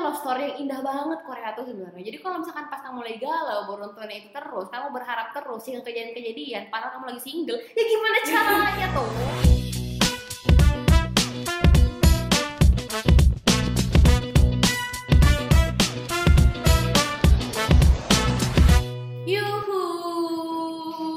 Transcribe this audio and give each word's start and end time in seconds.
love 0.00 0.18
story 0.18 0.42
yang 0.50 0.56
indah 0.66 0.80
banget 0.80 1.20
Korea 1.28 1.52
tuh 1.52 1.64
sebenarnya. 1.68 2.02
Jadi 2.08 2.18
kalau 2.24 2.36
misalkan 2.40 2.66
pas 2.72 2.80
kamu 2.80 3.00
lagi 3.04 3.18
galau, 3.20 3.60
baru 3.68 3.80
nontonnya 3.88 4.16
itu 4.24 4.28
terus, 4.32 4.66
kamu 4.72 4.86
berharap 4.90 5.26
terus 5.36 5.62
yang 5.68 5.82
kejadian-kejadian, 5.84 6.72
padahal 6.72 6.96
kamu 6.96 7.04
lagi 7.14 7.22
single, 7.22 7.60
ya 7.60 7.82
gimana 7.84 8.18
caranya 8.30 8.86
tuh? 8.96 9.59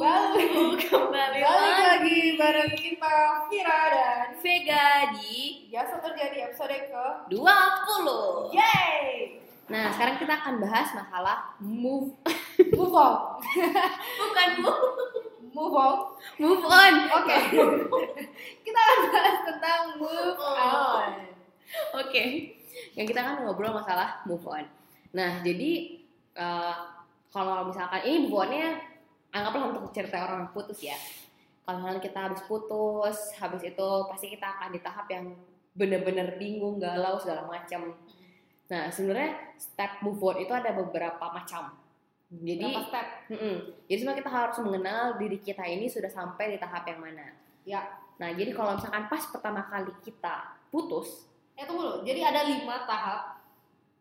Balik. 0.04 0.52
kembali 0.84 1.40
Balik 1.40 1.78
lagi 1.80 2.20
bareng 2.36 2.76
kita 2.76 3.16
Vira 3.48 3.82
dan 3.88 4.36
Vega 4.36 5.16
di 5.16 5.72
biasa 5.72 6.04
terjadi 6.04 6.52
episode 6.52 6.76
ke 6.92 7.06
20. 7.32 8.52
Yay! 8.52 9.39
Nah, 9.71 9.96
sekarang 9.96 10.20
kita 10.20 10.44
akan 10.44 10.60
bahas 10.60 10.92
masalah 10.92 11.56
move, 11.64 12.11
Move 12.75 12.92
on. 12.92 13.39
bukan 14.20 14.50
move, 14.60 14.92
Move 15.56 15.71
on. 15.71 15.96
move 16.36 16.64
on. 16.68 16.94
Oke. 17.24 17.38
kita 18.68 18.80
akan 18.83 19.00
bahas 19.08 19.38
tentang 19.47 19.82
move 19.96 20.36
Oh. 20.36 21.00
on. 21.00 21.11
Oke, 21.96 22.24
yang 22.92 23.08
kita 23.08 23.24
kan 23.24 23.39
ngobrol 23.39 23.72
masalah 23.72 24.20
move 24.28 24.44
on. 24.44 24.68
Nah, 25.16 25.39
jadi 25.39 26.04
eh, 26.36 26.75
kalau 27.32 27.72
misalkan 27.72 28.04
ini 28.04 28.28
move 28.28 28.36
on-nya 28.36 28.92
anggaplah 29.33 29.73
untuk 29.73 29.92
cerita 29.92 30.23
orang 30.29 30.47
yang 30.47 30.51
putus 30.54 30.79
ya. 30.86 30.97
Kalau 31.64 31.79
misalkan 31.79 32.03
kita 32.03 32.19
habis 32.30 32.41
putus, 32.45 33.17
habis 33.39 33.64
itu 33.64 33.89
pasti 34.08 34.28
kita 34.30 34.45
akan 34.45 34.69
di 34.75 34.80
tahap 34.83 35.08
yang 35.09 35.33
bener-bener 35.73 36.38
bingung, 36.38 36.78
galau 36.78 37.17
segala 37.17 37.47
macam. 37.47 37.97
Nah, 38.69 38.91
sebenarnya 38.94 39.58
step 39.58 40.03
move 40.05 40.22
on 40.22 40.38
itu 40.44 40.52
ada 40.53 40.75
beberapa 40.75 41.25
macam. 41.31 41.73
Jadi, 42.33 42.66
step? 42.89 43.08
mm-mm. 43.30 43.55
jadi 43.85 43.97
sebenarnya 44.02 44.19
kita 44.25 44.31
harus 44.33 44.58
mengenal 44.66 45.03
diri 45.21 45.38
kita 45.38 45.63
ini 45.69 45.86
sudah 45.86 46.09
sampai 46.09 46.53
di 46.53 46.58
tahap 46.58 46.83
yang 46.89 46.99
mana. 46.99 47.30
Ya. 47.61 47.86
Nah, 48.17 48.33
jadi 48.33 48.53
kalau 48.53 48.73
misalkan 48.77 49.05
pas 49.05 49.23
pertama 49.30 49.61
kali 49.69 49.93
kita 50.02 50.58
putus, 50.73 51.30
Eh 51.53 51.65
tunggu 51.69 51.81
dulu. 51.86 51.97
Jadi 52.02 52.19
ada 52.25 52.41
lima 52.49 52.86
tahap 52.89 53.21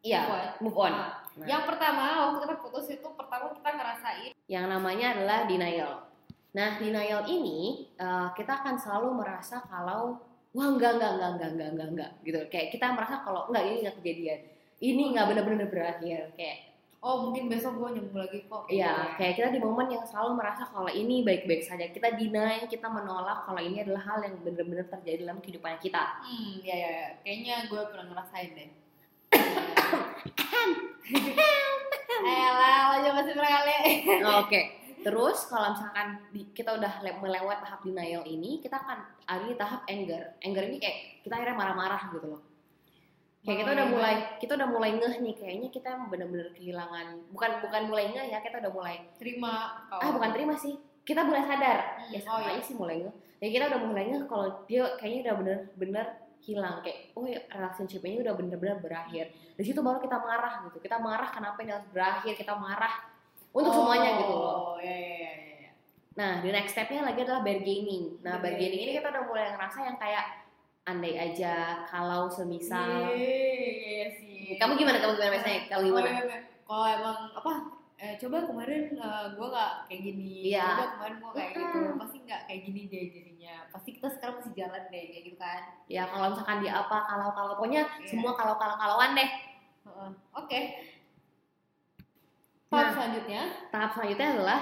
iya 0.03 0.25
move 0.25 0.33
on. 0.33 0.48
move 0.64 0.79
on. 0.89 0.92
Nah, 0.92 1.11
Nah. 1.33 1.47
Yang 1.49 1.63
pertama 1.65 2.05
waktu 2.29 2.39
kita 2.45 2.55
putus 2.61 2.87
itu 2.93 3.09
pertama 3.17 3.53
kita 3.57 3.71
ngerasain 3.73 4.33
yang 4.51 4.69
namanya 4.69 5.17
adalah 5.17 5.49
denial. 5.49 6.05
Nah, 6.53 6.77
denial 6.77 7.25
ini 7.25 7.89
eh, 7.97 8.29
kita 8.37 8.61
akan 8.61 8.77
selalu 8.77 9.17
merasa 9.17 9.65
kalau 9.65 10.21
wah 10.53 10.69
enggak 10.69 11.01
enggak 11.01 11.11
enggak 11.17 11.31
enggak 11.33 11.51
enggak 11.51 11.69
enggak 11.73 11.89
enggak 11.89 12.11
gitu. 12.29 12.41
Kayak 12.53 12.69
kita 12.77 12.87
merasa 12.93 13.15
kalau 13.25 13.49
enggak 13.49 13.65
ini 13.65 13.77
enggak 13.81 13.97
kejadian. 14.05 14.41
Ini 14.83 15.03
enggak 15.15 15.27
benar-benar 15.33 15.69
berakhir. 15.73 16.21
Kayak 16.37 16.59
oh 17.03 17.27
mungkin 17.27 17.51
besok 17.51 17.83
gue 17.83 17.99
nyambung 17.99 18.23
lagi 18.23 18.47
kok. 18.47 18.63
iya, 18.71 19.19
kayak 19.19 19.35
kita 19.35 19.49
di 19.51 19.59
momen 19.59 19.91
yang 19.91 20.07
selalu 20.07 20.39
merasa 20.39 20.63
kalau 20.71 20.87
ini 20.87 21.27
baik-baik 21.27 21.67
saja. 21.67 21.91
Kita 21.91 22.15
deny, 22.15 22.63
kita 22.71 22.87
menolak 22.87 23.43
kalau 23.43 23.59
ini 23.59 23.83
adalah 23.83 24.07
hal 24.07 24.19
yang 24.23 24.39
benar-benar 24.39 24.87
terjadi 24.87 25.27
dalam 25.27 25.43
kehidupan 25.43 25.83
kita. 25.83 26.23
Hmm, 26.23 26.63
ya, 26.63 26.77
ya. 26.79 26.95
kayaknya 27.27 27.67
gue 27.67 27.83
pernah 27.91 28.07
ngerasain 28.07 28.55
deh. 28.55 28.71
Masih. 29.93 31.35
Oke. 34.39 34.61
Terus 35.03 35.39
kalau 35.45 35.75
misalkan 35.75 36.09
di- 36.31 36.47
kita 36.53 36.71
udah 36.73 37.03
le- 37.03 37.19
melewat 37.19 37.59
tahap 37.59 37.83
denial 37.83 38.23
ini, 38.25 38.63
kita 38.63 38.79
akan 38.79 38.98
ada 39.25 39.43
di 39.43 39.57
tahap 39.57 39.83
anger. 39.85 40.39
Anger 40.39 40.63
ini 40.65 40.79
kayak 40.79 40.97
kita 41.20 41.35
akhirnya 41.35 41.57
marah-marah 41.57 42.03
gitu 42.09 42.27
loh. 42.29 42.43
Kayak 43.43 43.59
kita 43.59 43.70
udah 43.75 43.87
mulai 43.89 44.15
kita 44.39 44.53
udah 44.55 44.69
mulai 44.70 44.91
ngeh 44.95 45.15
nih 45.19 45.35
kayaknya 45.35 45.69
kita 45.69 45.91
bener-bener 46.07 46.55
kehilangan 46.55 47.07
bukan 47.29 47.51
bukan 47.59 47.83
mulai 47.85 48.07
ngeh 48.09 48.31
ya 48.31 48.39
kita 48.39 48.63
udah 48.63 48.70
mulai 48.70 49.03
Terima. 49.19 49.83
ah 49.91 50.11
bukan 50.15 50.31
terima 50.31 50.55
sih 50.55 50.75
kita 51.03 51.27
mulai 51.27 51.43
sadar 51.43 51.98
Hmm, 51.98 52.15
ya 52.15 52.23
oh 52.23 52.23
sama 52.23 52.39
iya. 52.41 52.55
aja 52.55 52.63
sih 52.63 52.79
mulai 52.79 53.03
ngeh 53.03 53.14
ya 53.42 53.48
kita 53.51 53.64
udah 53.67 53.80
mulai 53.83 54.05
ngeh 54.07 54.23
kalau 54.30 54.47
dia 54.63 54.86
kayaknya 54.95 55.20
udah 55.27 55.35
bener-bener 55.35 56.07
hilang 56.42 56.83
kayak 56.83 57.14
oh 57.14 57.23
ya 57.23 57.39
relationship 57.48 58.03
ini 58.03 58.19
udah 58.19 58.35
bener-bener 58.35 58.77
berakhir 58.77 59.25
di 59.55 59.63
situ 59.63 59.79
baru 59.79 59.97
kita 59.97 60.19
marah 60.19 60.67
gitu 60.67 60.79
kita 60.79 60.98
marah 60.98 61.30
kenapa 61.30 61.58
ini 61.58 61.70
harus 61.70 61.86
berakhir 61.89 62.35
kita 62.35 62.53
marah 62.53 62.95
untuk 63.51 63.70
semuanya 63.70 64.19
gitu 64.19 64.33
loh 64.33 64.75
Oh, 64.75 64.77
ya 64.77 64.91
ya 64.91 65.11
ya 65.14 65.30
ya. 65.30 65.57
ya. 65.61 65.70
Nah, 66.13 66.33
the 66.41 66.51
next 66.51 66.73
stepnya 66.73 67.01
lagi 67.01 67.20
adalah 67.20 67.41
bargaining. 67.41 68.20
Nah, 68.20 68.36
Bargaining. 68.36 68.69
bargaining 68.69 68.80
ini 68.83 68.92
kita 68.95 69.08
udah 69.08 69.25
mulai 69.25 69.45
ngerasa 69.51 69.79
yang 69.83 69.97
kayak 69.97 70.25
andai 70.83 71.14
aja 71.14 71.55
kalau 71.86 72.27
semisal 72.27 73.13
Iya, 73.13 73.17
iya 73.17 74.07
sih. 74.11 74.57
kamu 74.57 74.74
gimana 74.74 74.98
kamu 74.98 75.14
gimana 75.14 75.33
biasanya 75.33 75.61
kalau 75.69 75.83
gimana? 75.86 76.05
Oh, 76.05 76.13
iya, 76.13 76.24
iya. 76.27 76.41
Kalau 76.63 76.85
emang 76.86 77.19
apa? 77.33 77.53
Eh, 78.02 78.18
coba 78.18 78.42
kemarin 78.42 78.98
eh, 78.98 79.24
gue 79.30 79.46
nggak 79.46 79.73
kayak 79.86 80.01
gini. 80.02 80.30
Iya. 80.51 80.67
Coba 80.67 80.86
kemarin 80.98 81.17
gue 81.17 81.30
kayak 81.33 81.51
gitu. 81.55 81.79
Pasti 81.95 82.17
nggak 82.20 82.40
kayak 82.51 82.61
gini 82.67 82.80
deh 82.90 83.05
jadinya. 83.08 83.55
Pasti 83.70 83.89
kita 83.95 84.08
sekarang 84.11 84.35
masih 84.42 84.52
jalan 84.58 84.83
deh 84.90 85.05
kayak 85.07 85.23
gitu 85.23 85.36
kan. 85.39 85.61
Ya 85.86 86.02
kalau 86.11 86.27
misalkan 86.35 86.58
dia 86.58 86.73
apa 86.74 86.96
kalau 87.07 87.29
kalau 87.30 87.48
pokoknya 87.55 87.83
Iya. 87.86 88.08
semua 88.11 88.35
kalau 88.35 88.58
kalau 88.58 88.74
kalauan 88.74 89.14
deh. 89.14 89.30
Heeh. 89.86 90.11
Oke. 90.35 90.61
Tahap 92.67 92.83
Nah. 92.83 92.92
selanjutnya. 92.92 93.42
Tahap 93.70 93.91
selanjutnya 93.95 94.29
adalah 94.35 94.61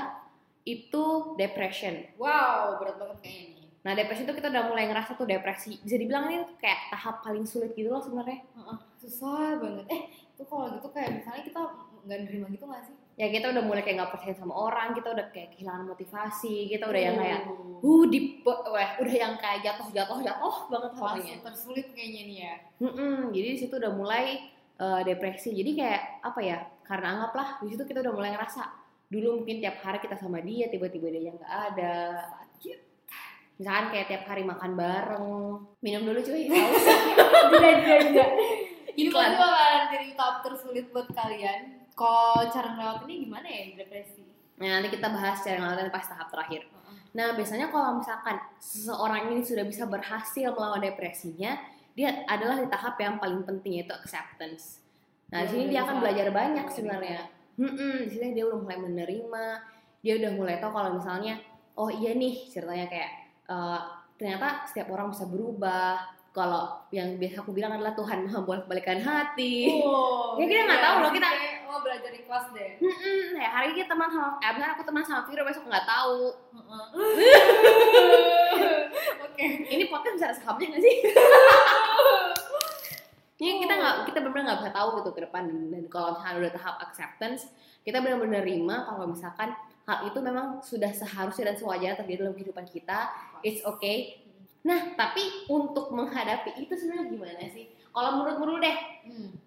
itu 0.62 1.04
depression. 1.34 1.94
Wow, 2.20 2.76
berat 2.76 3.00
banget 3.00 3.18
kayaknya 3.24 3.44
nih. 3.48 3.66
Nah, 3.80 3.96
depresi 3.96 4.28
itu 4.28 4.36
kita 4.36 4.52
udah 4.52 4.68
mulai 4.68 4.84
ngerasa 4.84 5.16
tuh 5.16 5.24
depresi. 5.24 5.80
Bisa 5.80 5.96
dibilang 5.96 6.28
ini 6.28 6.44
kayak 6.60 6.92
tahap 6.92 7.24
paling 7.24 7.48
sulit 7.48 7.72
gitu 7.72 7.88
loh 7.88 7.96
sebenarnya. 7.96 8.44
Heeh, 8.52 8.76
susah 9.00 9.56
banget. 9.56 9.88
Eh, 9.88 10.02
itu 10.28 10.42
kalau 10.44 10.68
gitu 10.76 10.92
kayak 10.92 11.16
misalnya 11.16 11.40
kita 11.40 11.60
nggak 12.04 12.18
nerima 12.28 12.46
gitu 12.52 12.68
nggak 12.68 12.84
sih? 12.84 12.99
Ya 13.20 13.28
kita 13.28 13.53
udah 13.53 13.60
mulai 13.60 13.84
kayak 13.84 14.00
nggak 14.00 14.12
percaya 14.16 14.32
sama 14.32 14.56
orang, 14.56 14.97
kita 14.97 15.12
udah 15.12 15.28
kayak 15.28 15.53
kehilangan 15.53 15.92
motivasi, 15.92 16.72
kita 16.72 16.88
udah 16.88 17.03
yang 17.04 17.16
kayak 17.20 17.41
Uh, 17.81 17.84
uh 17.84 18.03
di 18.08 18.41
wah, 18.44 18.97
udah 18.97 19.14
yang 19.16 19.36
kayak 19.36 19.60
jatuh 19.60 19.88
jatuh 19.92 20.20
jatuh 20.25 20.56
banget 20.72 20.91
pokoknya. 20.97 21.36
tersulit 21.44 21.86
kayaknya 21.92 22.22
nih 22.25 22.36
ya. 22.44 22.54
Mm-mm, 22.80 23.28
jadi 23.32 23.48
di 23.53 23.59
situ 23.60 23.75
udah 23.76 23.92
mulai 23.92 24.53
uh, 24.80 25.00
depresi. 25.04 25.53
Jadi 25.53 25.76
kayak 25.76 26.25
apa 26.25 26.41
ya? 26.41 26.64
Karena 26.84 27.20
anggaplah 27.20 27.60
di 27.60 27.76
situ 27.76 27.84
kita 27.84 28.00
udah 28.00 28.12
mulai 28.16 28.32
ngerasa 28.32 28.62
dulu 29.12 29.44
mungkin 29.44 29.60
tiap 29.60 29.84
hari 29.84 30.00
kita 30.00 30.16
sama 30.16 30.41
dia, 30.41 30.72
tiba-tiba 30.72 31.12
dia 31.12 31.28
yang 31.28 31.36
nggak 31.36 31.54
ada. 31.72 31.97
Sakit. 32.25 32.78
Misalkan 33.60 33.86
kayak 33.92 34.06
tiap 34.09 34.25
hari 34.25 34.42
makan 34.48 34.72
bareng, 34.72 35.28
minum 35.84 36.09
dulu 36.09 36.25
cuy. 36.25 36.48
Tidak, 37.50 37.75
tidak, 37.84 38.00
tidak. 38.09 38.30
Ini 38.94 39.09
pasti 39.10 39.36
bakalan 39.36 39.84
jadi 39.91 40.06
tahap 40.14 40.36
tersulit 40.47 40.86
buat 40.94 41.09
kalian. 41.12 41.79
Kalau 42.00 42.48
cara 42.48 42.68
ngelewat 42.72 43.04
ini 43.04 43.14
gimana 43.28 43.44
ya 43.44 43.76
depresi? 43.76 44.24
Nah, 44.56 44.80
nanti 44.80 44.88
kita 44.88 45.12
bahas 45.12 45.36
secara 45.36 45.60
ngelakuin 45.60 45.92
pas 45.92 46.08
tahap 46.08 46.32
terakhir. 46.32 46.64
Nah, 47.12 47.36
biasanya 47.36 47.68
kalau 47.68 48.00
misalkan 48.00 48.40
seseorang 48.56 49.28
ini 49.28 49.44
sudah 49.44 49.68
bisa 49.68 49.84
berhasil 49.84 50.48
melawan 50.56 50.80
depresinya, 50.80 51.60
dia 51.92 52.24
adalah 52.24 52.56
di 52.56 52.64
tahap 52.72 52.96
yang 52.96 53.20
paling 53.20 53.44
penting 53.44 53.84
yaitu 53.84 53.92
acceptance. 53.92 54.80
Nah, 55.28 55.44
di 55.44 55.48
sini 55.52 55.64
dia 55.68 55.84
akan 55.84 56.00
bisa 56.00 56.04
belajar 56.08 56.26
banyak 56.32 56.66
sebenarnya. 56.72 57.20
Hmm, 57.60 58.08
di 58.08 58.10
sini 58.16 58.32
dia 58.32 58.48
udah 58.48 58.58
mulai 58.64 58.78
menerima, 58.80 59.44
dia 60.00 60.14
udah 60.16 60.30
mulai 60.32 60.56
tahu 60.56 60.72
kalau 60.72 60.96
misalnya, 60.96 61.36
oh 61.76 61.92
iya 61.92 62.16
nih 62.16 62.48
ceritanya 62.48 62.88
kayak 62.88 63.10
eh, 63.44 63.80
ternyata 64.16 64.64
setiap 64.64 64.88
orang 64.88 65.12
bisa 65.12 65.28
berubah. 65.28 66.00
Kalau 66.30 66.86
yang 66.94 67.18
biasa 67.18 67.42
aku 67.42 67.50
bilang 67.50 67.74
adalah 67.74 67.90
Tuhan 67.90 68.22
maha 68.22 68.38
bolak-balikan 68.46 69.02
hati. 69.02 69.82
Oh, 69.82 70.38
Ya, 70.38 70.46
kita 70.46 70.62
nggak 70.62 70.78
tahu 70.78 70.96
loh, 71.02 71.10
kita- 71.10 71.49
oh 71.80 71.88
belajar 71.88 72.12
ikhlas 72.12 72.52
deh. 72.52 72.76
Hmm, 72.76 73.41
kayak 73.41 73.52
hari 73.56 73.72
ini 73.72 73.88
teman 73.88 74.12
sama, 74.12 74.36
eh, 74.36 74.52
benar 74.52 74.76
aku 74.76 74.84
teman 74.84 75.00
sama 75.00 75.24
Viro 75.24 75.48
besok 75.48 75.64
nggak 75.64 75.88
tahu. 75.88 76.28
Oke. 79.24 79.46
Ini 79.64 79.88
podcast 79.88 80.14
bisa 80.20 80.26
ada 80.28 80.36
sahamnya 80.36 80.76
nggak 80.76 80.84
sih? 80.84 80.96
Ini 83.41 83.56
kita 83.56 83.72
nggak 83.72 84.12
kita 84.12 84.20
benar-benar 84.20 84.44
nggak 84.52 84.60
bisa 84.60 84.72
tahu 84.76 84.88
gitu 85.00 85.10
ke 85.16 85.20
depan 85.24 85.48
dan 85.72 85.88
kalau 85.88 86.12
misalnya 86.12 86.44
udah 86.44 86.53
tahap 86.60 86.77
acceptance 86.84 87.48
kita 87.80 88.04
benar-benar 88.04 88.44
nerima 88.44 88.84
kalau 88.84 89.09
misalkan 89.09 89.56
hal 89.88 90.04
itu 90.04 90.21
memang 90.21 90.60
sudah 90.60 90.92
seharusnya 90.92 91.48
dan 91.48 91.56
sewajarnya 91.56 91.97
terjadi 92.04 92.28
dalam 92.28 92.36
kehidupan 92.36 92.68
kita 92.68 93.09
it's 93.41 93.65
okay 93.65 94.21
nah 94.60 94.92
tapi 94.92 95.48
untuk 95.48 95.88
menghadapi 95.88 96.60
itu 96.60 96.68
sebenarnya 96.77 97.16
gimana 97.16 97.48
sih 97.48 97.72
kalau 97.97 98.21
menurut 98.21 98.36
dulu 98.44 98.60
deh 98.60 98.77
Hmm. 99.09 99.40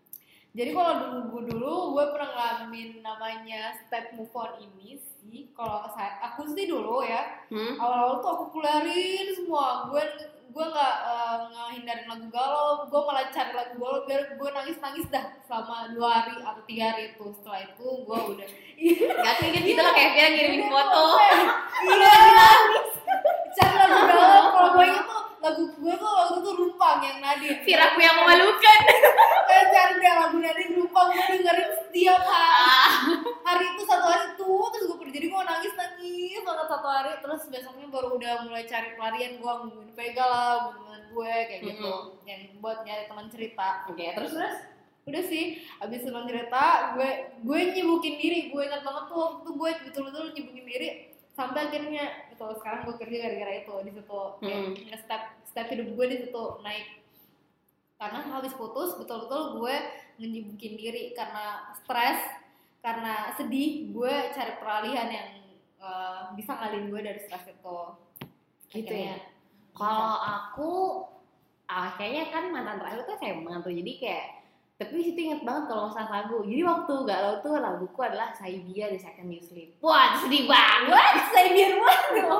Jadi 0.53 0.69
kalau 0.69 0.94
dulu 1.01 1.50
dulu 1.50 1.73
gue 1.97 2.05
pernah 2.13 2.29
ngalamin 2.29 3.01
namanya 3.01 3.73
step 3.73 4.13
move 4.13 4.29
on 4.38 4.53
ini 4.61 5.01
sih. 5.01 5.50
Kalau 5.57 5.89
saya 5.97 6.21
aku 6.21 6.45
sih 6.53 6.69
dulu 6.69 7.01
ya 7.01 7.41
hmm? 7.50 7.81
awal-awal 7.81 8.21
tuh 8.21 8.31
aku 8.38 8.45
keluarin 8.53 9.33
semua. 9.33 9.89
Gue 9.89 10.05
gue 10.53 10.65
nggak 10.69 10.95
eh, 11.09 11.38
ngehindarin 11.50 12.05
lagu 12.05 12.27
galau, 12.29 12.85
gue 12.85 13.01
malah 13.01 13.33
cari 13.33 13.57
lagu 13.57 13.81
galau 13.81 14.05
biar 14.05 14.38
gue 14.38 14.50
nangis 14.53 14.77
nangis 14.77 15.09
dah 15.09 15.25
selama 15.50 15.89
dua 15.97 16.21
hari 16.21 16.38
atau 16.45 16.61
tiga 16.69 16.94
hari 16.94 17.17
itu. 17.17 17.25
Setelah 17.33 17.59
itu 17.65 17.88
gue 18.06 18.19
udah 18.38 18.47
Gak 19.25 19.35
kayak 19.41 19.57
gitu 19.65 19.81
lah 19.81 19.94
kayak 19.97 20.11
dia 20.13 20.27
ngirimin 20.38 20.69
foto 20.69 21.01
iya 21.89 22.17
cari 23.57 23.75
lagu 23.81 24.01
galau. 24.06 24.44
Kalau 24.53 24.69
gue 24.77 24.85
itu 24.85 25.15
lagu 25.44 25.63
gue 25.68 25.94
tuh 25.94 26.07
lagu 26.10 26.36
tuh 26.40 26.54
rumpang 26.56 27.04
yang 27.04 27.19
Nadine. 27.19 27.60
Viraku 27.62 28.00
yang 28.00 28.16
memalukan 28.16 28.80
Kayak 29.51 29.66
cari 29.69 29.94
deh 30.00 30.13
lagu 30.16 30.38
Nadine 30.40 30.74
dia 31.94 32.16
kan 32.18 32.51
Ah. 32.57 32.90
hari 33.45 33.66
itu 33.69 33.84
satu 33.86 34.04
hari 34.04 34.25
itu 34.34 34.50
terus 34.74 34.86
gue 34.90 34.98
pergi 34.98 35.13
jadi 35.13 35.28
gue 35.30 35.42
nangis 35.45 35.74
nangis 35.78 36.42
banget 36.42 36.68
satu 36.68 36.88
hari 36.90 37.12
terus 37.22 37.42
besoknya 37.48 37.88
baru 37.88 38.18
udah 38.18 38.34
mulai 38.44 38.66
cari 38.66 38.98
pelarian 38.98 39.38
gue 39.38 39.45
ngomongin 39.45 39.94
Vega 39.94 40.25
lah 40.25 40.74
gue 41.13 41.34
kayak 41.45 41.62
gitu 41.62 41.86
Mhm. 41.86 42.25
yang 42.25 42.42
buat 42.57 42.81
nyari 42.81 43.06
teman 43.06 43.30
cerita 43.30 43.86
Oke, 43.86 44.01
terus 44.10 44.34
terus. 44.34 44.56
udah 45.04 45.22
sih 45.22 45.44
abis 45.78 46.01
teman 46.01 46.25
cerita 46.25 46.63
gue 46.98 47.10
gue 47.40 47.60
nyibukin 47.72 48.16
diri 48.18 48.50
gue 48.50 48.62
ingat 48.63 48.81
banget 48.81 49.04
tuh 49.06 49.18
waktu 49.19 49.38
itu 49.40 49.51
gue 49.54 49.69
betul-betul 49.86 50.24
nyibukin 50.34 50.66
diri 50.66 50.90
sampai 51.31 51.69
akhirnya 51.69 52.22
itu 52.44 52.60
sekarang 52.60 52.84
gue 52.84 52.95
kerja 53.00 53.18
gara-gara 53.24 53.54
itu 53.63 53.74
di 53.88 53.92
situ 53.95 54.22
kayak 54.40 54.60
Hmm. 54.60 54.74
nge-step 54.92 55.24
step 55.48 55.68
hidup 55.72 55.88
gue 55.95 56.06
di 56.12 56.18
situ 56.28 56.44
naik 56.60 56.88
karena 57.95 58.19
habis 58.28 58.51
putus 58.54 59.00
betul-betul 59.00 59.63
gue 59.63 59.75
nyibukin 60.19 60.75
diri 60.75 61.16
karena 61.16 61.72
stres 61.80 62.19
karena 62.84 63.31
sedih 63.40 63.95
gue 63.95 64.13
cari 64.36 64.54
peralihan 64.60 65.07
yang 65.07 65.30
eh, 65.80 66.22
bisa 66.36 66.51
ngalin 66.60 66.92
gue 66.92 67.00
dari 67.00 67.19
stres 67.24 67.48
itu 67.48 67.80
Gitu 68.74 68.90
Akhirnya 68.90 69.13
ya. 69.13 69.18
Kalau 69.78 70.13
aku 70.18 70.72
ah, 71.69 71.94
kayaknya 71.94 72.34
kan 72.34 72.44
mantan 72.50 72.81
terakhir 72.81 73.06
tuh 73.06 73.16
SMA 73.22 73.54
tuh. 73.62 73.69
Jadi 73.69 73.92
kayak 74.01 74.25
tapi 74.73 74.99
di 74.99 75.03
situ 75.05 75.19
inget 75.29 75.45
banget 75.45 75.69
kalau 75.69 75.85
masalah 75.85 76.25
lagu. 76.25 76.41
Jadi 76.41 76.65
waktu 76.65 76.93
galau 77.05 77.33
tuh 77.45 77.61
laguku 77.61 77.99
adalah 78.01 78.33
Saibia 78.33 78.89
di 78.89 78.97
Second 78.97 79.29
You 79.29 79.37
Sleep. 79.37 79.77
Wah, 79.85 80.17
sedih 80.17 80.49
banget. 80.49 81.13
Saya 81.29 81.53
biar 81.53 81.71
what? 81.77 81.99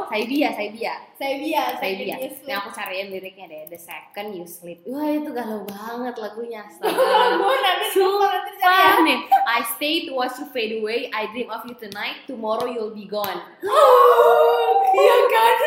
Saibia, 0.10 0.50
Saibia. 0.50 0.94
Saya 1.14 1.38
saya 1.38 1.78
Saibia. 1.78 2.16
biar. 2.18 2.34
Yang 2.42 2.58
aku 2.66 2.70
cariin 2.74 3.08
liriknya 3.14 3.46
deh, 3.46 3.62
The 3.70 3.78
Second 3.78 4.34
You 4.34 4.50
Sleep. 4.50 4.82
Wah, 4.90 5.14
itu 5.14 5.30
galau 5.30 5.62
banget 5.62 6.18
lagunya. 6.18 6.66
Gue 7.38 7.56
nanti 7.62 7.88
sumpah 7.94 8.34
ya. 8.66 8.98
Nih, 9.06 9.20
I 9.30 9.62
stay 9.78 10.10
to 10.10 10.18
watch 10.18 10.42
you 10.42 10.50
fade 10.50 10.82
away. 10.82 11.14
I 11.14 11.30
dream 11.30 11.54
of 11.54 11.62
you 11.70 11.78
tonight. 11.78 12.26
Tomorrow 12.26 12.66
you'll 12.66 12.98
be 12.98 13.06
gone. 13.06 13.46
Iya 14.94 15.18
kan? 15.26 15.58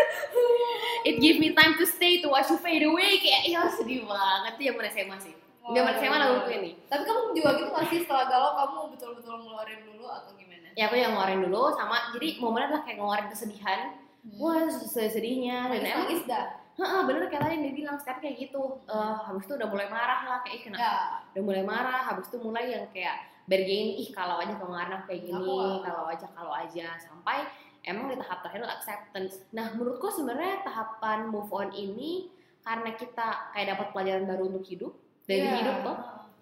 It 1.02 1.18
give 1.18 1.42
me 1.42 1.50
time 1.50 1.74
to 1.82 1.86
stay 1.86 2.22
to 2.22 2.30
watch 2.30 2.46
you 2.46 2.58
fade 2.58 2.86
away. 2.86 3.18
Kayak 3.18 3.42
ya 3.46 3.62
sedih 3.70 4.06
banget 4.06 4.54
tuh 4.54 4.64
yang 4.66 4.78
SMA 4.86 5.18
sih. 5.18 5.45
Zaman 5.66 5.92
SMA 5.98 6.16
laguku 6.16 6.50
ini. 6.52 6.70
Tapi 6.86 7.02
kamu 7.02 7.20
juga 7.34 7.50
gitu 7.58 7.70
gak 7.70 7.86
sih 7.90 7.98
setelah 8.02 8.24
galau 8.26 8.52
kamu 8.54 8.76
betul-betul 8.94 9.34
ngeluarin 9.42 9.80
dulu 9.82 10.04
atau 10.06 10.30
gimana? 10.34 10.68
Ya 10.76 10.86
aku 10.86 10.94
yang 10.94 11.12
ngeluarin 11.14 11.40
dulu 11.42 11.62
sama 11.74 11.96
jadi 12.12 12.28
momennya 12.38 12.66
adalah 12.70 12.82
kayak 12.84 12.96
ngeluarin 13.00 13.28
kesedihan. 13.28 13.80
Wah 14.38 14.66
sedih-sedihnya 14.66 15.58
dan 15.70 15.80
emang 15.82 16.10
dah. 16.26 16.46
Heeh, 16.76 17.00
bener 17.08 17.30
kayak 17.32 17.42
tadi 17.48 17.56
dia 17.62 17.72
bilang 17.72 17.96
sekarang 17.96 18.20
kayak 18.20 18.36
gitu. 18.36 18.62
Eh, 18.84 19.14
habis 19.24 19.48
itu 19.48 19.54
udah 19.56 19.68
mulai 19.70 19.88
marah 19.88 20.20
lah 20.28 20.38
kayak 20.44 20.54
"Ih, 20.60 20.62
kenapa 20.68 20.82
Ya. 20.84 20.94
udah 21.32 21.42
mulai 21.42 21.64
marah 21.64 22.00
habis 22.04 22.26
itu 22.28 22.36
mulai 22.36 22.64
yang 22.68 22.84
kayak 22.92 23.16
bergain 23.46 23.96
ih 23.96 24.10
kalau 24.10 24.36
aja 24.36 24.58
kemarin 24.58 24.92
aku 24.98 25.06
kayak 25.08 25.22
gini 25.24 25.56
kalau 25.80 26.04
aja 26.04 26.26
kalau 26.34 26.50
aja 26.50 26.98
sampai 26.98 27.46
emang 27.80 28.10
di 28.10 28.18
tahap 28.18 28.42
terakhir 28.42 28.66
acceptance 28.66 29.46
nah 29.54 29.70
menurutku 29.70 30.10
sebenarnya 30.10 30.66
tahapan 30.66 31.30
move 31.30 31.46
on 31.54 31.70
ini 31.70 32.26
karena 32.60 32.90
kita 32.98 33.54
kayak 33.54 33.78
dapat 33.78 33.94
pelajaran 33.94 34.26
baru 34.26 34.50
untuk 34.50 34.66
hidup 34.66 34.92
dari 35.26 35.42
Iya. 35.42 35.54
hidup 35.60 35.76
tuh 35.82 35.96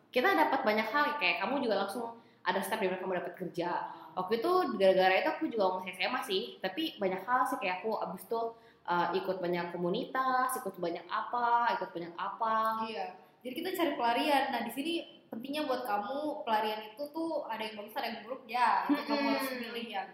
kita 0.08 0.28
dapat 0.30 0.60
banyak 0.62 0.86
hal 0.86 1.04
kayak 1.18 1.42
kamu 1.42 1.64
juga 1.64 1.74
langsung 1.82 2.06
ada 2.44 2.60
step 2.60 2.78
di 2.78 2.86
mana 2.86 3.00
kamu 3.00 3.18
dapat 3.18 3.34
kerja 3.34 3.70
waktu 4.14 4.32
itu 4.38 4.52
gara-gara 4.78 5.14
itu 5.18 5.28
aku 5.32 5.44
juga 5.50 5.80
masih 5.80 5.90
SMA 5.96 6.20
sih 6.22 6.42
tapi 6.60 6.94
banyak 7.00 7.24
hal 7.24 7.40
sih 7.48 7.58
kayak 7.58 7.82
aku 7.82 7.98
abis 7.98 8.22
itu 8.28 8.40
uh, 8.84 9.08
ikut 9.10 9.36
banyak 9.40 9.72
komunitas 9.72 10.54
ikut 10.60 10.76
banyak 10.78 11.02
apa 11.08 11.74
ikut 11.74 11.90
banyak 11.90 12.14
apa 12.14 12.84
Iya. 12.86 13.06
Jadi 13.44 13.60
kita 13.60 13.70
cari 13.76 13.92
pelarian. 13.92 14.44
Nah 14.56 14.60
di 14.64 14.72
sini 14.72 14.92
pentingnya 15.28 15.68
buat 15.68 15.84
kamu 15.84 16.48
pelarian 16.48 16.80
itu 16.80 17.04
tuh 17.12 17.44
ada 17.44 17.60
yang 17.60 17.76
bagus 17.76 17.92
ada 17.92 18.08
yang 18.08 18.24
buruk 18.24 18.48
ya. 18.48 18.88
Itu 18.88 19.04
kamu 19.04 19.26
harus 19.36 19.48
pilih 19.52 19.84
yang. 19.84 20.08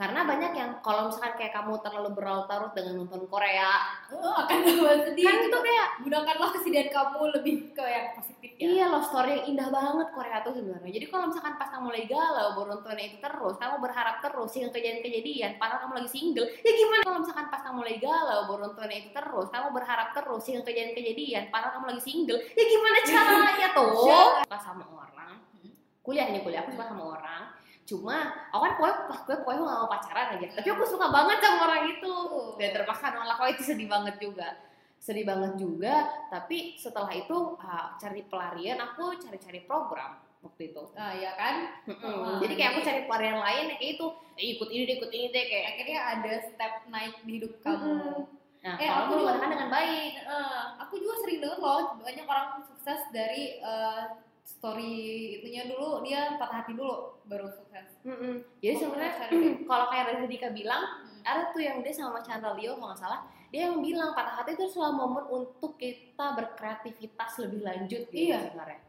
Karena 0.00 0.24
banyak 0.24 0.52
yang 0.56 0.70
kalau 0.80 1.06
misalkan 1.06 1.36
kayak 1.36 1.52
kamu 1.52 1.76
terlalu 1.78 2.16
berlarut-larut 2.16 2.72
dengan 2.72 2.96
nonton 2.96 3.28
Korea, 3.28 3.84
Oh, 4.08 4.32
akan 4.32 4.58
tambah 4.64 4.96
sedih. 5.04 5.28
kan 5.28 5.44
itu 5.44 5.58
kayak 5.60 5.86
Gunakanlah 6.00 6.48
kesedihan 6.50 6.88
kamu 6.88 7.20
lebih 7.36 7.54
ke 7.70 7.84
yang 7.84 8.16
positif 8.16 8.48
ya. 8.50 8.64
iya 8.64 8.84
love 8.88 9.04
story 9.04 9.30
yang 9.30 9.44
indah 9.46 9.68
banget 9.68 10.08
Korea 10.10 10.40
tuh 10.40 10.56
sebenarnya. 10.56 10.88
Jadi 10.88 11.06
kalau 11.06 11.28
misalkan 11.28 11.54
pas 11.54 11.68
kamu 11.68 11.92
lagi 11.92 12.06
galau 12.08 12.48
baru 12.54 12.68
nontonnya 12.72 13.04
itu 13.06 13.18
terus, 13.20 13.54
kamu 13.54 13.76
berharap 13.78 14.16
terus 14.18 14.52
yang 14.56 14.72
kejadian-kejadian, 14.72 15.50
padahal 15.56 15.80
kamu 15.82 15.92
lagi 15.94 16.10
single, 16.10 16.48
ya 16.48 16.72
gimana 16.72 17.02
kalau 17.02 17.18
misalkan 17.20 17.46
pas 17.46 17.60
kamu 17.60 17.80
lagi 17.84 17.98
galau 18.00 18.40
baru 18.48 18.60
nontonnya 18.64 18.96
itu 18.98 19.10
terus, 19.12 19.46
kamu 19.48 19.68
berharap 19.70 20.08
terus 20.10 20.44
yang 20.46 20.62
kejadian-kejadian, 20.64 21.42
padahal 21.48 21.72
kamu 21.76 21.86
lagi 21.92 22.02
single, 22.02 22.40
ya 22.40 22.64
gimana 22.64 22.98
caranya 23.04 23.68
tuh? 23.76 23.92
Suka 24.00 24.58
sama 24.58 24.84
orang, 24.88 25.32
kuliahnya 26.00 26.40
kuliah 26.40 26.64
aku 26.64 26.72
suka 26.72 26.86
sama 26.88 27.04
orang, 27.12 27.42
cuma 27.90 28.16
aku 28.48 28.62
kan 28.62 28.72
pokoknya 28.78 28.96
pas 29.10 29.20
gue 29.20 29.36
pokoknya 29.42 29.60
gak 29.60 29.78
mau 29.78 29.88
pacaran 29.90 30.26
aja, 30.38 30.46
tapi 30.54 30.68
aku 30.70 30.84
suka 30.86 31.06
banget 31.10 31.38
sama 31.42 31.58
orang 31.66 31.82
itu. 31.90 32.14
dan 32.54 32.70
terpaksa 32.70 33.06
nolak. 33.10 33.36
Oh 33.36 33.48
itu 33.48 33.62
sedih 33.64 33.88
banget 33.88 34.16
juga. 34.16 34.48
Sedih 34.96 35.24
banget 35.24 35.56
juga. 35.56 35.94
Tapi 36.28 36.76
setelah 36.76 37.10
itu 37.10 37.34
ah, 37.58 37.96
cari 37.96 38.22
pelarian 38.22 38.78
aku 38.78 39.16
cari-cari 39.16 39.64
program 39.64 40.12
waktu 40.40 40.70
itu. 40.70 40.82
Nah, 40.92 41.12
ya 41.12 41.32
kan? 41.34 41.54
Ah, 41.98 42.36
jadi 42.38 42.52
kayak 42.54 42.70
aku 42.70 42.80
jadi- 42.80 42.88
cari 42.88 43.00
pelarian 43.04 43.38
lain 43.38 43.64
yang 43.66 43.78
kayak 43.78 43.92
itu. 43.96 44.06
Eh, 44.36 44.46
ikut 44.54 44.68
ini 44.68 44.82
deh 44.84 44.96
ikut 44.96 45.10
ini 45.10 45.26
deh. 45.28 45.44
Kayak 45.46 45.64
Akhirnya 45.72 45.98
ada 46.06 46.32
step 46.46 46.72
naik 46.86 47.14
di 47.24 47.32
hidup 47.36 47.52
kamu. 47.60 47.92
Mm-mm. 47.92 48.18
nah 48.60 48.76
Eh, 48.76 48.84
kalau 48.84 49.04
aku 49.08 49.12
juga- 49.18 49.40
dengan 49.42 49.68
baik. 49.68 50.12
Eh, 50.20 50.62
aku 50.78 50.94
juga 50.96 51.14
sering 51.18 51.38
denger 51.40 51.58
loh 51.58 51.80
banyak 51.96 52.24
orang 52.24 52.46
sukses 52.62 53.00
dari 53.10 53.56
eh, 53.58 54.02
story 54.42 54.94
itunya 55.38 55.64
dulu. 55.64 56.04
Dia 56.04 56.36
patah 56.36 56.60
hati 56.60 56.72
dulu 56.72 57.19
baru 57.30 57.46
sukses. 57.46 57.86
Mm-mm. 58.02 58.42
jadi 58.58 58.74
Oh, 58.74 58.80
sebenarnya 58.82 59.12
kalau 59.70 59.86
kayak 59.86 60.04
Reza 60.10 60.26
Dika 60.26 60.50
bilang 60.50 60.82
Hmm. 61.20 61.22
ada 61.22 61.52
tuh 61.52 61.60
yang 61.60 61.84
dia 61.84 61.92
sama 61.92 62.24
Chandra 62.24 62.56
Leo 62.56 62.74
kalau 62.74 62.90
nggak 62.90 62.98
salah 62.98 63.20
dia 63.52 63.68
yang 63.68 63.78
bilang 63.78 64.16
patah 64.16 64.40
hati 64.40 64.56
itu 64.56 64.64
adalah 64.64 64.96
momen 64.96 65.20
untuk 65.28 65.76
kita 65.76 66.32
berkreativitas 66.32 67.30
lebih 67.44 67.60
lanjut 67.60 68.08
gitu 68.08 68.32
Iya. 68.32 68.48
sebenarnya 68.48 68.80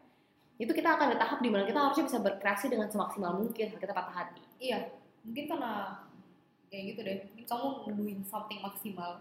itu 0.55 0.71
kita 0.71 0.95
akan 0.95 1.11
di 1.11 1.17
tahap 1.19 1.39
di 1.43 1.49
mana 1.51 1.67
kita 1.67 1.75
harusnya 1.75 2.05
bisa 2.07 2.19
berkreasi 2.23 2.71
dengan 2.71 2.87
semaksimal 2.87 3.35
mungkin 3.35 3.65
saat 3.67 3.79
kita 3.79 3.91
patah 3.91 4.15
hati 4.15 4.39
Iya, 4.57 4.95
mungkin 5.27 5.43
karena 5.43 5.99
kayak 6.71 6.83
gitu 6.95 6.99
deh. 7.03 7.17
Mungkin 7.27 7.45
kamu 7.45 7.67
doing 7.99 8.21
something 8.23 8.63
maksimal. 8.63 9.19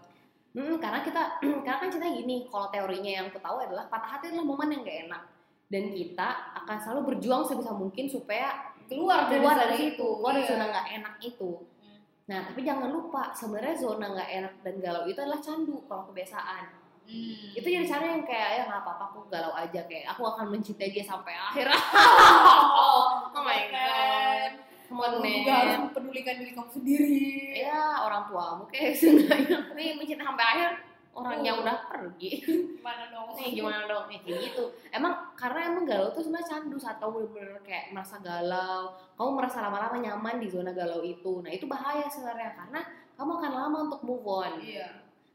Hmm, 0.55 0.79
karena 0.79 1.03
kita 1.03 1.21
karena 1.67 1.77
kan 1.83 1.89
cerita 1.91 2.07
gini, 2.07 2.47
kalau 2.47 2.71
teorinya 2.71 3.11
yang 3.11 3.25
aku 3.27 3.43
tahu 3.43 3.59
adalah 3.59 3.91
patah 3.91 4.07
hati 4.15 4.31
adalah 4.31 4.47
momen 4.47 4.71
yang 4.71 4.81
gak 4.87 4.99
enak 5.11 5.23
dan 5.67 5.83
kita 5.91 6.27
akan 6.63 6.77
selalu 6.79 7.01
berjuang 7.11 7.43
sebisa 7.43 7.75
mungkin 7.75 8.07
supaya 8.07 8.70
Keluar 8.91 9.19
dari 9.25 9.39
keluar 9.39 9.55
zona 9.55 9.63
dari 9.63 9.77
situ, 9.79 10.07
keluar 10.19 10.33
dari 10.35 10.43
Iya. 10.43 10.51
zona 10.51 10.65
gak 10.67 10.87
enak 10.99 11.13
itu. 11.23 11.51
Hmm. 11.79 11.99
Nah, 12.27 12.39
tapi 12.43 12.59
jangan 12.61 12.89
lupa 12.91 13.21
sebenarnya 13.31 13.75
zona 13.79 14.05
gak 14.11 14.29
enak 14.29 14.53
dan 14.59 14.75
galau 14.83 15.03
itu 15.07 15.15
adalah 15.17 15.39
candu 15.39 15.79
kalau 15.87 16.03
kebiasaan. 16.11 16.65
Hmm. 17.01 17.55
Itu 17.55 17.67
jadi 17.67 17.87
cara 17.87 18.03
yang 18.05 18.23
kayak 18.23 18.49
ya 18.55 18.63
nggak 18.67 18.81
apa-apa 18.83 19.03
aku 19.09 19.19
galau 19.27 19.51
aja 19.51 19.81
kayak 19.83 20.05
aku 20.11 20.21
akan 20.21 20.45
mencintai 20.51 20.91
dia 20.91 21.01
sampai 21.01 21.33
akhir. 21.33 21.71
oh, 21.71 23.25
Oh 23.35 23.43
my 23.43 23.61
god. 23.67 24.51
Kamu 24.91 25.23
juga 25.23 25.53
harus 25.55 25.75
mempedulikan 25.87 26.35
diri 26.35 26.51
kamu 26.51 26.67
sendiri. 26.67 27.23
Ya 27.63 27.95
orang 28.03 28.27
tuamu 28.27 28.67
kayak 28.67 28.91
seenggaknya 28.99 29.71
nih 29.71 29.95
mencintai 29.95 30.27
sampai 30.27 30.45
akhir 30.45 30.69
orang 31.11 31.33
Oh. 31.33 31.43
yang 31.43 31.57
udah 31.59 31.77
pergi. 31.85 32.31
Gimana 32.77 33.03
dong? 33.07 33.27
nih 33.31 33.49
gimana 33.57 33.83
dong 33.83 34.05
nih 34.07 34.19
kayak 34.21 34.39
gitu 34.45 34.63
emang 34.89 35.13
karena 35.33 35.59
emang 35.65 35.83
galau 35.83 36.09
tuh 36.09 36.19
sebenarnya 36.19 36.47
candu 36.49 36.75
saat 36.75 36.97
kamu 36.97 37.25
bener-bener 37.25 37.61
kayak 37.61 37.85
merasa 37.89 38.19
galau 38.19 38.83
kamu 39.13 39.29
merasa 39.33 39.57
lama-lama 39.61 39.95
nyaman 39.97 40.35
di 40.37 40.47
zona 40.47 40.71
galau 40.71 40.99
itu 41.01 41.39
nah 41.39 41.49
itu 41.49 41.63
bahaya 41.65 42.05
sebenarnya 42.05 42.51
karena 42.53 42.79
kamu 43.13 43.31
akan 43.33 43.51
lama 43.51 43.77
untuk 43.85 44.01
move 44.03 44.25
on 44.25 44.59
Iya. 44.59 44.87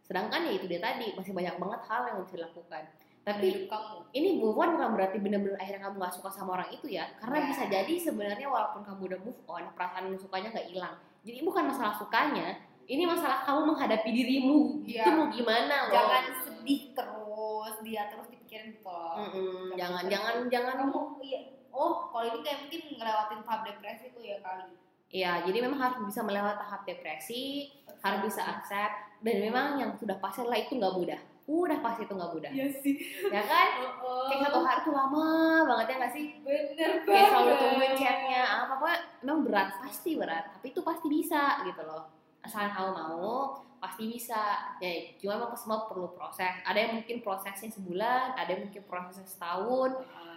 sedangkan 0.02 0.44
ya 0.44 0.52
itu 0.52 0.66
dia 0.66 0.78
tadi 0.78 1.12
masih 1.12 1.32
banyak 1.32 1.56
banget 1.56 1.80
hal 1.84 2.02
yang 2.06 2.16
bisa 2.20 2.34
dilakukan 2.36 2.84
Tapi 3.22 3.48
kamu. 3.66 3.96
ini 4.12 4.28
move 4.36 4.54
on 4.54 4.68
bukan 4.72 4.90
berarti 4.92 5.16
bener-bener 5.18 5.56
akhirnya 5.56 5.82
kamu 5.82 5.96
gak 5.98 6.14
suka 6.14 6.28
sama 6.30 6.50
orang 6.54 6.70
itu 6.70 6.86
ya 6.86 7.08
karena 7.16 7.36
Ya. 7.38 7.46
bisa 7.48 7.62
jadi 7.66 7.94
sebenarnya 7.96 8.46
walaupun 8.46 8.80
kamu 8.82 9.00
udah 9.08 9.20
move 9.20 9.40
on 9.46 9.64
perasaan 9.72 10.12
sukanya 10.14 10.52
nggak 10.52 10.68
hilang 10.68 10.94
jadi 11.20 11.40
bukan 11.40 11.64
masalah 11.66 11.90
sukanya 11.92 12.60
ini 12.86 13.02
masalah 13.02 13.42
kamu 13.42 13.60
menghadapi 13.68 14.08
dirimu 14.08 14.58
Iya. 14.82 15.02
itu 15.02 15.10
mau 15.12 15.26
gimana 15.28 15.74
loh 15.86 15.92
Jangan 15.92 16.24
sedih 16.40 16.82
terus, 16.92 17.74
dia 17.80 18.02
terus 18.06 18.26
dipikirin 18.26 18.72
gitu 18.72 18.86
loh. 18.86 19.14
Mm-mm, 19.18 19.74
jangan 19.74 20.04
jangan 20.06 20.34
jangan 20.46 20.74
Kamu 20.80 21.18
iya. 21.20 21.40
Oh, 21.68 22.08
kalau 22.08 22.24
ini 22.26 22.40
kayak 22.40 22.58
mungkin 22.62 22.80
ngelewatin 22.94 23.40
tahap 23.42 23.60
depresi 23.62 24.08
tuh 24.10 24.22
ya 24.22 24.40
kali. 24.40 24.72
Iya, 25.06 25.44
jadi 25.44 25.58
memang 25.60 25.78
harus 25.78 25.98
bisa 26.02 26.20
melewati 26.20 26.56
tahap 26.56 26.82
depresi, 26.82 27.68
harus 28.00 28.20
bisa 28.24 28.42
accept, 28.42 28.96
dan 29.20 29.36
memang 29.38 29.76
yang 29.76 29.90
sudah 29.92 30.16
pasti 30.16 30.40
lah 30.40 30.56
itu 30.56 30.74
nggak 30.74 30.94
mudah. 30.94 31.20
Udah 31.44 31.78
pasti 31.78 32.02
itu 32.02 32.10
nggak 32.10 32.32
mudah, 32.32 32.50
Iya 32.50 32.66
sih. 32.72 32.96
ya 33.28 33.38
kan? 33.40 33.68
Oh, 34.00 34.26
Kayak 34.26 34.50
satu 34.50 34.58
hari 34.62 34.80
tuh 34.82 34.90
lama 34.90 35.26
banget 35.64 35.86
ya 35.86 35.96
nggak 35.96 36.12
sih? 36.12 36.26
bener 36.40 36.90
banget. 36.96 37.06
Kayak 37.06 37.26
selalu 37.28 37.52
tungguin 37.54 37.92
chatnya, 37.94 38.42
apa 38.56 38.74
apa, 38.74 38.90
memang 39.20 39.40
berat, 39.44 39.68
pasti 39.78 40.10
berat, 40.16 40.44
tapi 40.50 40.66
itu 40.70 40.80
pasti 40.80 41.06
bisa 41.06 41.42
gitu 41.62 41.82
loh. 41.84 42.02
Asalkan 42.46 42.70
kamu 42.70 42.90
mau, 42.94 43.58
pasti 43.82 44.06
bisa. 44.06 44.74
Ya 44.78 45.14
cuma 45.18 45.42
emang 45.42 45.58
semua 45.58 45.90
perlu 45.90 46.14
proses. 46.14 46.62
Ada 46.62 46.78
yang 46.78 46.92
mungkin 47.02 47.20
prosesnya 47.20 47.70
sebulan 47.74 48.38
ada 48.38 48.50
yang 48.54 48.70
mungkin 48.70 48.82
prosesnya 48.86 49.26
setahun. 49.26 49.90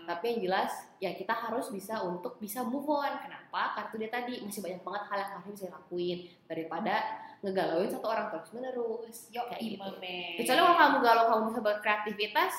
Tapi 0.09 0.25
yang 0.25 0.39
jelas 0.49 0.71
ya 0.97 1.13
kita 1.13 1.37
harus 1.37 1.69
bisa 1.69 2.01
untuk 2.01 2.41
bisa 2.41 2.65
move 2.65 2.89
on. 2.89 3.13
Kenapa? 3.21 3.77
Karena 3.77 3.87
itu 3.93 3.97
dia 4.01 4.09
tadi 4.09 4.33
masih 4.41 4.61
banyak 4.65 4.81
banget 4.81 5.03
hal 5.05 5.17
yang 5.21 5.31
harus 5.37 5.47
bisa 5.53 5.67
lakuin 5.69 6.19
daripada 6.49 6.93
ngegalauin 7.39 7.87
satu 7.87 8.07
orang 8.09 8.27
terus 8.33 8.49
menerus 8.51 9.17
Yo, 9.29 9.45
kayak 9.47 9.61
gitu. 9.61 9.89
Kecuali 10.41 10.59
kalau 10.59 10.75
kamu 10.75 10.97
galau 11.05 11.25
kamu 11.29 11.43
bisa 11.53 11.61
berkreativitas 11.61 12.53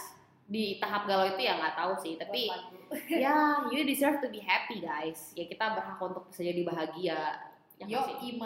di 0.51 0.83
tahap 0.83 1.07
galau 1.07 1.27
itu 1.31 1.43
ya 1.43 1.59
nggak 1.59 1.75
tahu 1.75 1.93
sih. 1.99 2.15
Tapi 2.19 2.43
ya 3.23 3.67
you 3.71 3.83
deserve 3.83 4.23
to 4.23 4.31
be 4.31 4.43
happy 4.43 4.79
guys. 4.79 5.35
Ya 5.35 5.51
kita 5.51 5.75
berhak 5.75 5.99
untuk 5.99 6.31
bisa 6.31 6.47
jadi 6.47 6.63
bahagia. 6.63 7.51
Ya 7.83 7.85
Yo, 7.89 8.01
sih? 8.07 8.39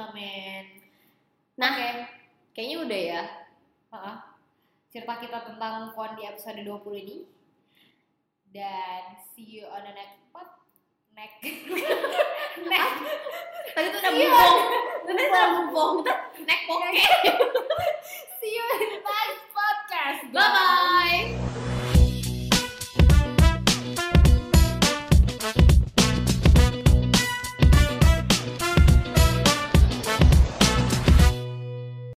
Nah 1.54 1.70
Oke. 1.73 1.90
kayaknya 2.52 2.76
udah 2.82 3.00
ya 3.00 3.23
Heeh. 3.90 4.16
cerita 4.90 5.14
kita 5.18 5.38
tentang 5.44 5.87
move 5.87 5.99
on 5.99 6.14
di 6.14 6.23
episode 6.23 6.58
20 6.58 6.70
ini. 6.99 7.18
Dan 8.49 9.02
see 9.34 9.58
you 9.58 9.66
on 9.66 9.82
the 9.82 9.90
next 9.90 10.23
pod. 10.30 10.46
Next. 11.14 11.42
next. 12.70 12.99
tadi 13.75 13.87
tuh 13.90 13.99
udah 13.99 14.12
Iya. 14.14 14.30
bumbong 14.30 14.54
tadi 15.02 15.23
udah 15.26 15.46
kita 15.58 16.06
naik 16.46 16.62
poke 16.66 16.90
see 18.38 18.54
you 18.54 18.66
in 18.78 19.02